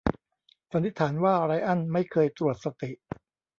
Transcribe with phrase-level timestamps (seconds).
[0.71, 2.91] สันนิษฐานว่าไรอันไม่เคยตรวจสติ